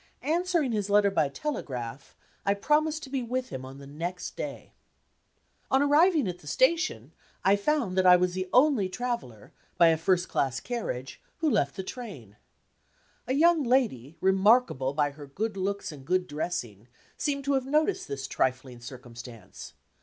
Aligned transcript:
Answering 0.23 0.71
his 0.71 0.89
letter 0.89 1.11
by 1.11 1.29
telegraph, 1.29 2.15
I 2.43 2.55
promised 2.55 3.03
to 3.03 3.09
be 3.11 3.21
with 3.21 3.49
him 3.49 3.63
on 3.63 3.77
the 3.77 3.85
next 3.85 4.35
day. 4.35 4.73
On 5.69 5.79
arriving 5.83 6.27
at 6.27 6.39
the 6.39 6.47
station, 6.47 7.11
I 7.45 7.55
found 7.55 7.95
that 7.95 8.05
I 8.07 8.15
was 8.15 8.33
the 8.33 8.49
only 8.51 8.89
traveler, 8.89 9.53
by 9.77 9.89
a 9.89 9.97
first 9.97 10.27
class 10.27 10.59
carriage, 10.59 11.21
who 11.37 11.49
left 11.51 11.75
the 11.75 11.83
train. 11.83 12.37
A 13.27 13.33
young 13.35 13.61
lady, 13.63 14.17
remarkable 14.21 14.95
by 14.95 15.11
her 15.11 15.27
good 15.27 15.55
looks 15.55 15.91
and 15.91 16.03
good 16.03 16.25
dressing, 16.25 16.87
seemed 17.15 17.43
to 17.45 17.53
have 17.53 17.67
noticed 17.67 18.07
this 18.07 18.25
trifling 18.27 18.79
circumstance. 18.81 19.73